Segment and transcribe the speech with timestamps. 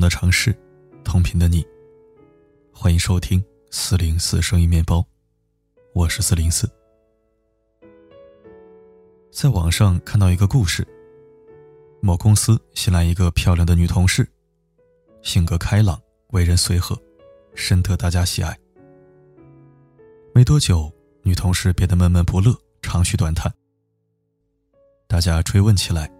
[0.00, 0.56] 的城市，
[1.04, 1.64] 同频的你。
[2.72, 5.04] 欢迎收听四零四声音面包，
[5.92, 6.68] 我是四零四。
[9.30, 10.86] 在网上看到一个故事，
[12.00, 14.26] 某公司新来一个漂亮的女同事，
[15.22, 16.98] 性格开朗，为人随和，
[17.54, 18.58] 深得大家喜爱。
[20.32, 20.90] 没多久，
[21.22, 23.52] 女同事变得闷闷不乐，长吁短叹。
[25.06, 26.10] 大家追问起来，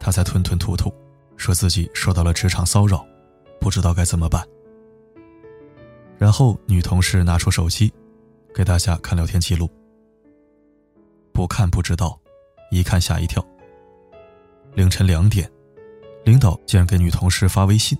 [0.00, 0.92] 她才吞吞吐吐。
[1.36, 3.06] 说自己受到了职场骚扰，
[3.60, 4.46] 不知道该怎么办。
[6.18, 7.92] 然后女同事拿出手机，
[8.54, 9.68] 给大家看聊天记录。
[11.32, 12.18] 不看不知道，
[12.70, 13.44] 一看吓一跳。
[14.74, 15.50] 凌晨两点，
[16.24, 17.96] 领导竟然给女同事发微信：“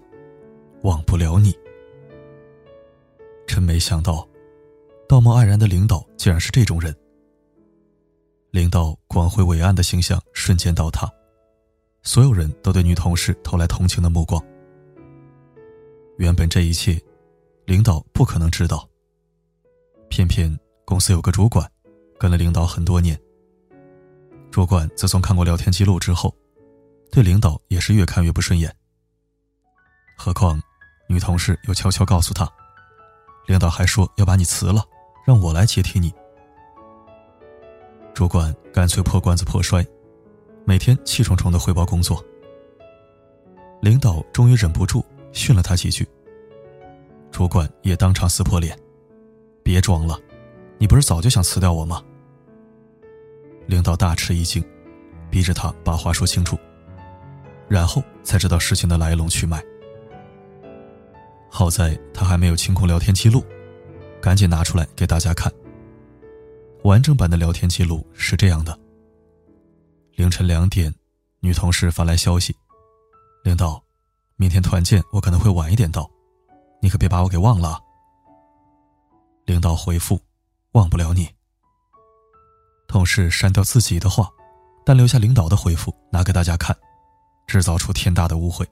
[0.83, 1.57] 忘不了你。”
[3.47, 4.29] 真没想到，
[5.09, 6.95] 道貌岸然的领导竟然是这种人。
[8.51, 11.09] 领导光辉伟岸的形象瞬间倒塌。
[12.03, 14.43] 所有人都对女同事投来同情的目光。
[16.19, 17.01] 原本这一切，
[17.65, 18.87] 领导不可能知道。
[20.09, 20.53] 偏偏
[20.85, 21.65] 公司有个主管，
[22.19, 23.19] 跟了领导很多年。
[24.51, 26.35] 主管自从看过聊天记录之后，
[27.13, 28.75] 对领导也是越看越不顺眼。
[30.17, 30.61] 何况，
[31.09, 32.51] 女同事又悄悄告诉他，
[33.47, 34.85] 领导还说要把你辞了，
[35.25, 36.13] 让我来接替你。
[38.13, 39.87] 主管干脆破罐子破摔。
[40.65, 42.23] 每天气冲冲的汇报工作，
[43.81, 45.03] 领导终于忍不住
[45.39, 46.07] 训了他几句。
[47.31, 48.77] 主管也当场撕破脸
[49.63, 50.19] ：“别装了，
[50.79, 52.03] 你不是早就想辞掉我吗？”
[53.67, 54.65] 领导大吃一惊，
[55.31, 56.59] 逼着他把话说清楚，
[57.69, 59.63] 然后才知道事情的来龙去脉。
[61.49, 63.45] 好在他还没有清空聊天记录，
[64.21, 65.53] 赶紧拿出来给大家看。
[66.85, 68.79] 完整版的聊天记录是这样的。
[70.17, 70.93] 凌晨两点，
[71.41, 72.57] 女同事发来消息
[73.45, 73.83] ：“领导，
[74.41, 76.09] 明天团建我可能会晚一点到，
[76.81, 77.79] 你可别把我给忘了。”
[79.45, 80.21] 领导回复
[80.73, 81.29] ：“忘不了你。”
[82.87, 84.31] 同事删掉自己的话，
[84.87, 86.75] 但留下领导的回复拿给大家看，
[87.49, 88.65] 制造出天大的误会，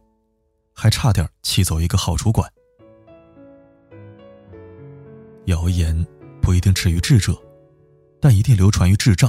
[0.72, 2.48] 还差点气走一个好主管。
[5.46, 6.06] 谣言
[6.40, 7.36] 不一定止于智者，
[8.20, 9.28] 但一定流传于智障。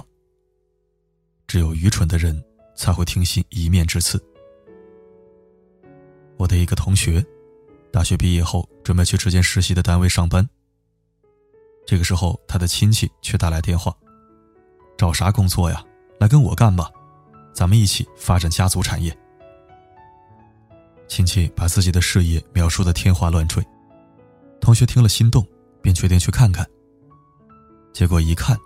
[1.48, 2.44] 只有愚蠢的人
[2.75, 4.24] 才会听信一面之词。
[6.38, 7.25] 我的一个同学，
[7.92, 10.48] 大学毕业后准备去之前实习的单位上班。
[11.86, 13.96] 这个时候，他的亲戚却打来电话
[14.98, 15.84] ：“找啥工作呀？
[16.20, 16.90] 来跟我干吧，
[17.53, 19.16] 咱们一起发展家族产业。”
[21.08, 23.66] 亲戚把自己的事业描述的天花乱坠，
[24.59, 25.46] 同学听了心动，
[25.81, 26.66] 便决定去看看。
[27.94, 28.58] 结果一看，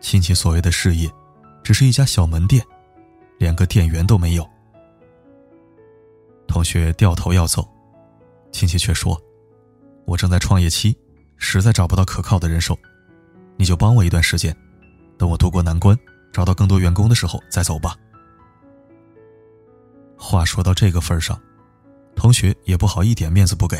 [0.00, 1.10] 亲戚所谓的事业。
[1.64, 2.64] 只是一家小门店，
[3.36, 4.50] 连个店员都没有。
[6.58, 7.64] 同学掉头要走，
[8.50, 9.16] 亲戚却说
[10.06, 10.92] ：“我正在创业期，
[11.36, 12.76] 实在找不到可靠的人手，
[13.56, 14.52] 你就帮我一段时间，
[15.16, 15.96] 等我渡过难关，
[16.32, 17.96] 找到更多员工的时候再走吧。”
[20.18, 21.40] 话说到这个份上，
[22.16, 23.78] 同学也不好一点面子不给，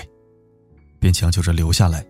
[1.01, 2.07] 便强求着留下来，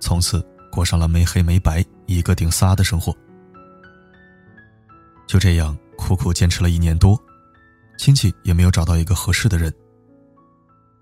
[0.00, 3.14] 从此过上了没黑没白、一个顶仨的生活。
[5.26, 7.22] 就这样苦苦坚持了一年多，
[7.96, 9.72] 亲戚也没有找到一个合适的人。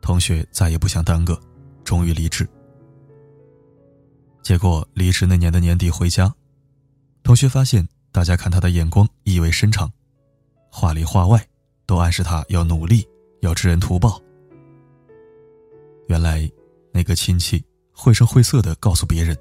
[0.00, 1.38] 同学再也不想耽搁，
[1.84, 2.48] 终于离职。
[4.42, 6.34] 结果离职那年的年底回家，
[7.22, 9.90] 同学发现大家看他的眼光意味深长，
[10.70, 11.44] 话里话外
[11.86, 13.08] 都暗示他要努力，
[13.40, 14.20] 要知恩图报。
[16.08, 16.50] 原来
[16.92, 19.36] 那个亲戚绘声绘色的告诉别人，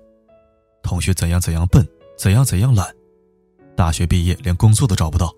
[0.83, 1.85] 同学怎样怎样笨，
[2.15, 2.87] 怎样怎样懒。
[3.75, 5.33] 大学毕业连工作都找不到，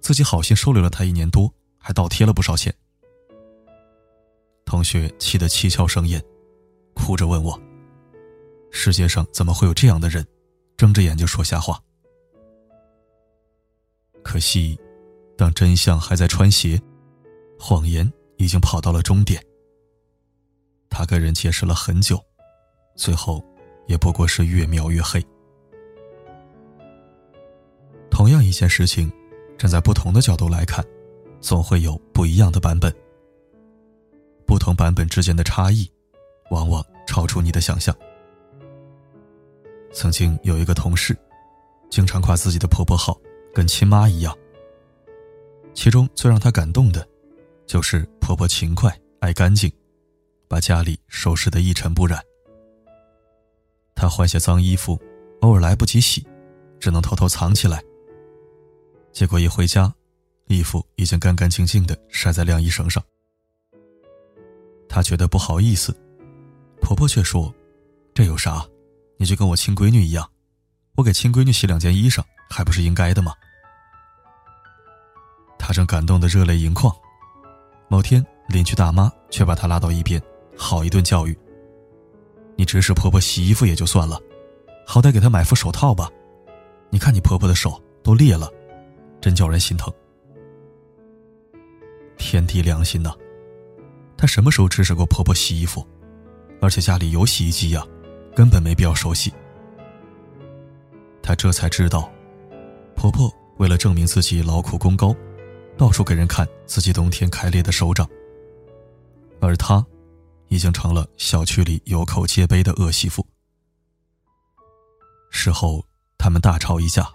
[0.00, 2.74] 自己好心收留了他一年多，还倒贴了不少钱。
[4.64, 6.22] 同学气得七窍生烟，
[6.94, 7.60] 哭着问我
[8.70, 10.26] ：“世界上怎么会有这样的人，
[10.76, 11.80] 睁着眼就说瞎话？”
[14.22, 14.78] 可惜，
[15.36, 16.80] 当真相还在穿鞋，
[17.58, 19.44] 谎言已经跑到了终点。
[20.88, 22.22] 他跟人解释了很久，
[22.96, 23.44] 最后
[23.86, 25.24] 也不过是越描越黑。
[28.10, 29.10] 同样一件事情，
[29.60, 30.82] 站在不同的角度来看，
[31.38, 32.90] 总会有不一样的版本。
[34.46, 35.86] 不同版本之间的差异，
[36.50, 37.94] 往往超出你的想象。
[39.92, 41.14] 曾经有一个同事，
[41.90, 43.20] 经常夸自己的婆婆好，
[43.52, 44.34] 跟亲妈一样。
[45.74, 47.06] 其中最让他感动的，
[47.66, 49.70] 就是婆婆勤快、爱干净，
[50.48, 52.18] 把家里收拾得一尘不染。
[53.94, 54.98] 她换下脏衣服，
[55.42, 56.26] 偶尔来不及洗，
[56.78, 57.84] 只能偷偷藏起来。
[59.12, 59.92] 结果一回家，
[60.46, 63.02] 衣服已经干干净净的晒在晾衣绳上。
[64.88, 65.94] 她觉得不好意思，
[66.80, 67.52] 婆婆却说
[68.14, 68.64] ：“这有啥？
[69.16, 70.28] 你就跟我亲闺女一样，
[70.96, 73.32] 我给亲闺女洗两件衣裳，还不是应该的吗？”
[75.58, 76.94] 她正感动得热泪盈眶，
[77.88, 80.20] 某天邻居大妈却把她拉到一边，
[80.56, 81.38] 好一顿教育
[82.56, 84.20] ：“你指使婆婆洗衣服也就算了，
[84.86, 86.10] 好歹给她买副手套吧。
[86.88, 88.50] 你看你婆婆的手都裂了，
[89.20, 89.92] 真叫人心疼。”
[92.16, 93.14] 天地良心呐！
[94.16, 95.86] 她什么时候指使过婆婆洗衣服？
[96.60, 97.86] 而且家里有洗衣机呀，
[98.34, 99.32] 根本没必要手洗。
[101.22, 102.10] 她这才知道，
[102.94, 105.14] 婆婆为了证明自己劳苦功高。
[105.78, 108.06] 到处给人看自己冬天开裂的手掌，
[109.40, 109.82] 而她，
[110.48, 113.26] 已经成了小区里有口皆碑的恶媳妇。
[115.30, 115.82] 事后，
[116.18, 117.10] 他们大吵一架，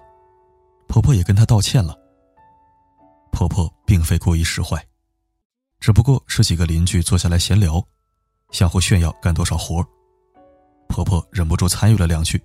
[0.88, 1.98] 婆婆也跟她道歉了。
[3.32, 4.82] 婆婆并非故意使坏，
[5.80, 7.86] 只不过是几个邻居坐下来闲聊，
[8.52, 9.86] 相互炫耀干多少活
[10.88, 12.42] 婆婆忍不住参与了两句，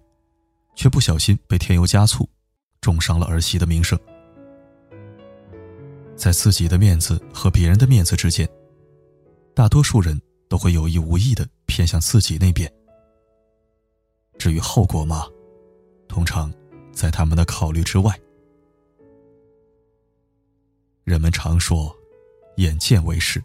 [0.74, 2.28] 却不小心被添油加醋，
[2.80, 3.96] 重伤了儿媳的名声。
[6.16, 8.48] 在自己的面子和别人的面子之间，
[9.54, 12.70] 大多数人都会有意无意的偏向自己那边。
[14.38, 15.26] 至于后果嘛，
[16.08, 16.52] 通常
[16.92, 18.18] 在他们的考虑之外。
[21.10, 21.92] 人们常说
[22.58, 23.42] “眼见为实”，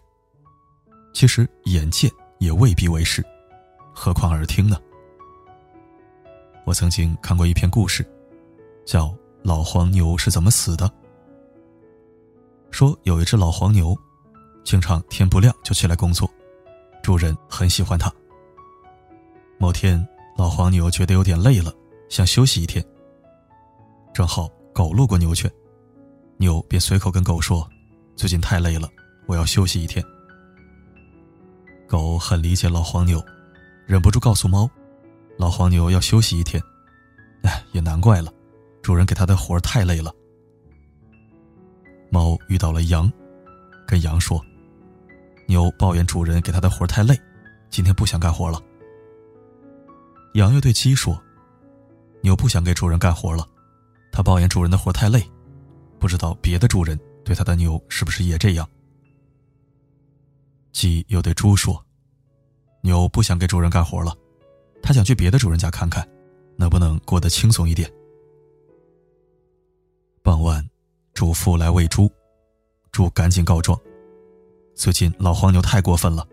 [1.12, 2.08] 其实眼见
[2.38, 3.26] 也未必为实，
[3.92, 4.80] 何况耳听呢？
[6.64, 8.08] 我曾经看过一篇故事，
[8.84, 9.06] 叫
[9.42, 10.86] 《老黄牛是怎么死的》。
[12.70, 13.98] 说有一只老黄牛，
[14.62, 16.30] 经常天不亮就起来工作，
[17.02, 18.08] 主人很喜欢它。
[19.58, 20.06] 某天，
[20.38, 21.74] 老黄牛觉得有点累了，
[22.08, 22.84] 想休息一天。
[24.14, 25.50] 正好狗路过牛圈，
[26.38, 27.68] 牛便随口跟狗说
[28.16, 28.88] ：“最近太累了，
[29.26, 30.04] 我要休息一天。”
[31.88, 33.24] 狗很理解老黄牛，
[33.86, 34.68] 忍不住告诉猫
[35.38, 36.62] ：“老黄牛要休息一天。”
[37.42, 38.32] 哎，也难怪了，
[38.82, 40.12] 主人给他的活太累了。
[42.10, 43.10] 猫遇到了羊，
[43.86, 44.44] 跟羊说
[45.46, 47.16] ：“牛抱怨主人给他的活太累，
[47.70, 48.60] 今天不想干活了。”
[50.34, 51.20] 羊又对鸡说
[52.20, 53.46] ：“牛不想给主人干活了，
[54.10, 55.22] 他抱怨主人的活太累，
[56.06, 58.68] 不知道别的主人对他的牛是不是也这样。”
[60.70, 61.84] 鸡又对猪说
[62.80, 64.16] ：“牛不想给主人干活了，
[64.80, 66.08] 他想去别的主人家看看，
[66.56, 67.92] 能不能过得轻松一点。”
[70.22, 70.64] 傍晚。
[71.12, 72.12] 主妇来喂猪，
[72.92, 73.76] 猪赶紧告状：
[74.74, 76.28] 最近老黄牛太过分了，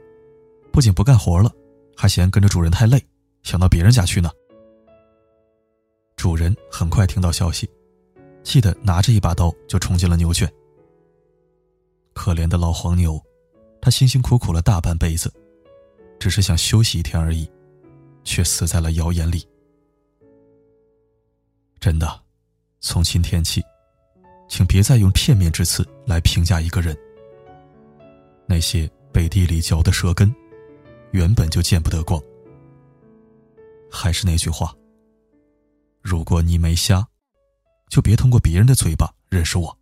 [0.73, 1.49] 不仅不干活了，
[1.95, 3.01] 还嫌跟着主人太累，
[3.43, 4.29] 想到别人家去呢。
[6.17, 7.67] 主人很快听到消息，
[8.43, 10.51] 气得拿着一把刀就冲进了牛圈。
[12.13, 13.21] 可怜的老黄牛，
[13.81, 15.33] 他辛辛苦苦了大半辈子，
[16.19, 17.49] 只是想休息一天而已，
[18.23, 19.47] 却死在了谣言里。
[21.79, 22.21] 真的，
[22.79, 23.63] 从今天起。
[24.49, 26.95] 请别再用片面之词来评价一个人。
[28.45, 30.31] 那些背地里嚼的舌根，
[31.11, 32.21] 原本就见不得光。
[33.89, 34.75] 还是那句话，
[36.01, 37.07] 如果你没瞎，
[37.93, 39.77] 就别通过别人的嘴巴认识我，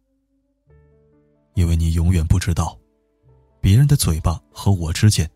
[1.54, 2.78] 因为你永远不知道，
[3.62, 5.32] 别人的嘴巴和我之间，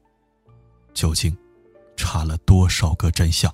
[0.93, 1.33] 究竟
[1.95, 3.49] 差了多少个真相。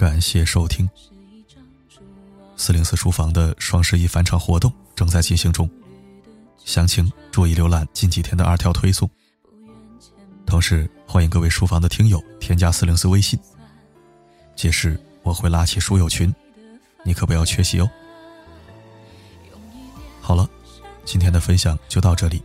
[0.00, 0.88] 感谢收听。
[2.56, 5.68] 四零四书房的双十一返场活动正在进行中，
[6.64, 9.06] 详情注意浏览近几天的二条推送。
[10.46, 13.38] 同时，欢迎各位书房的听友添加四零四微信，
[14.56, 16.34] 届时我会拉起书友群，
[17.04, 17.90] 你可不要缺席哦。
[20.22, 20.48] 好了，
[21.04, 22.40] 今天的分享就到这里，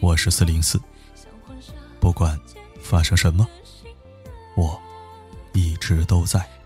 [0.00, 0.76] 我是四零四，
[2.00, 2.36] 不管
[2.82, 3.46] 发生什么，
[4.56, 4.76] 我
[5.88, 6.57] 直都在。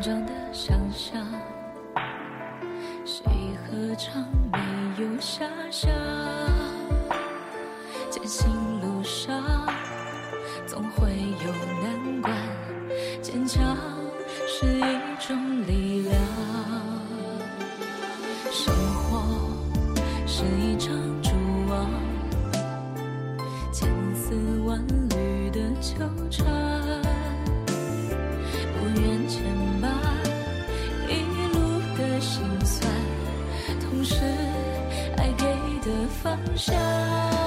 [0.00, 1.26] 成长的想象，
[3.04, 3.22] 谁
[3.66, 4.58] 何尝没
[4.98, 5.90] 有遐想？
[8.10, 9.39] 前行路上。
[36.36, 37.39] 方向。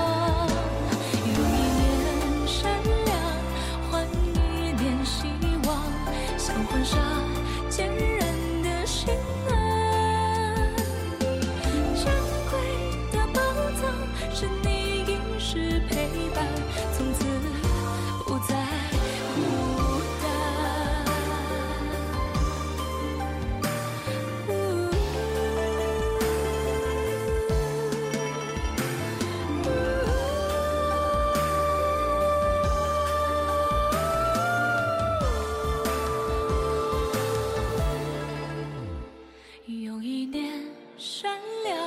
[39.93, 40.51] 用一念
[40.97, 41.31] 善
[41.63, 41.77] 良，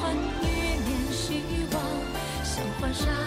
[0.00, 1.42] 换一念希
[1.74, 1.82] 望，
[2.42, 3.23] 像换纱。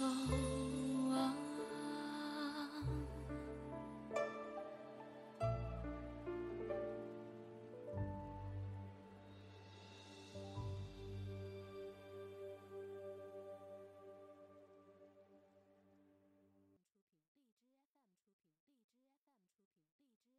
[0.00, 0.49] 走